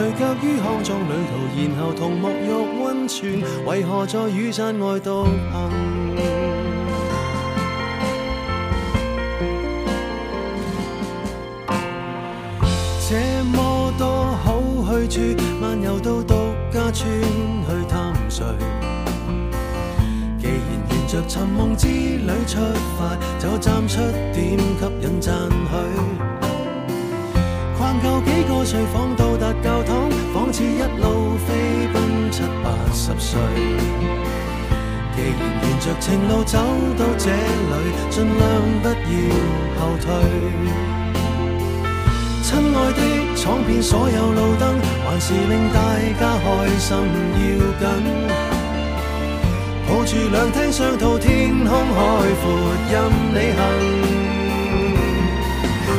[0.00, 5.70] 谁脚于康庄旅途，然后同沐浴温泉，为何在雨伞外独行？
[13.08, 16.32] 这么多好去处，漫游到独
[16.70, 18.44] 家村去探谁？
[20.38, 22.60] 既然沿着寻梦之旅出
[22.96, 23.96] 发，就站出
[24.32, 26.22] 点吸引赞许。
[27.76, 29.57] 逛够几个睡房，到达。
[30.60, 31.52] 似一路飞
[31.94, 33.38] 奔七八十岁，
[35.14, 36.58] 既然沿着情路走
[36.98, 37.76] 到这里，
[38.10, 38.36] 尽量
[38.82, 38.94] 不要
[39.78, 40.10] 后退。
[42.42, 43.00] 亲爱的，
[43.36, 44.74] 闯遍所有路灯，
[45.04, 45.80] 还是令大
[46.18, 46.46] 家开
[46.80, 46.90] 心
[47.38, 47.40] 要
[47.78, 47.86] 紧。
[49.86, 51.98] 抱住两厅双套，天空海
[52.42, 52.50] 阔，
[52.90, 52.98] 任
[53.30, 53.60] 你行。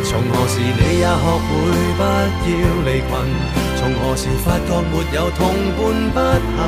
[0.04, 1.50] 从何时你也学会
[1.96, 2.04] 不
[2.44, 2.52] 要
[2.84, 3.69] 离群？
[3.80, 5.48] 从何时发觉没有同
[6.12, 6.20] 伴不
[6.52, 6.60] 行？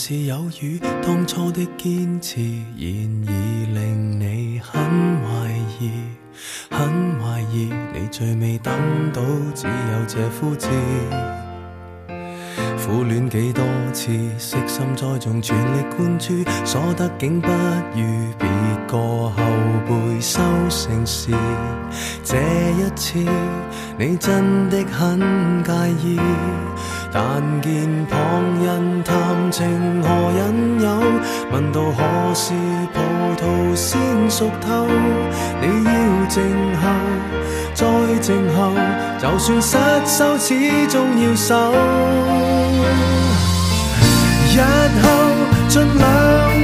[0.00, 2.38] 是有雨，当初的坚持，
[2.76, 4.80] 然已令你很
[5.24, 5.50] 怀
[5.80, 5.90] 疑，
[6.70, 6.88] 很
[7.20, 8.72] 怀疑你最未等
[9.12, 9.20] 到
[9.56, 10.68] 只有这枯枝。
[12.86, 13.62] 苦恋几多
[13.92, 14.06] 次，
[14.38, 16.32] 悉心栽种，全力灌注，
[16.64, 18.02] 所得竟不如
[18.38, 18.48] 别
[18.86, 19.36] 个后
[19.88, 20.20] 辈。
[20.68, 21.30] 城市。
[22.22, 23.18] 这一次，
[23.98, 25.18] 你真的很
[25.64, 25.72] 介
[26.08, 26.18] 意。
[27.10, 27.22] 但
[27.62, 27.74] 见
[28.06, 29.16] 旁人谈
[29.50, 29.64] 情
[30.02, 31.00] 何引诱，
[31.50, 32.52] 问到何时
[32.92, 33.00] 葡
[33.36, 33.98] 萄先
[34.30, 34.86] 熟透，
[35.62, 36.42] 你要静
[36.76, 36.90] 候，
[37.72, 38.72] 再静候，
[39.18, 40.54] 就算失手，始
[40.88, 41.72] 终要守。
[44.54, 44.60] 日
[45.02, 46.57] 后尽量。